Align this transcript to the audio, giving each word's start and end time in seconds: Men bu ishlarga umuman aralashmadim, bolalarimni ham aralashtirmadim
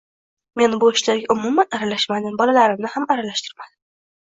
Men 0.61 0.73
bu 0.83 0.89
ishlarga 0.95 1.29
umuman 1.37 1.71
aralashmadim, 1.79 2.41
bolalarimni 2.43 2.95
ham 2.99 3.11
aralashtirmadim 3.19 3.81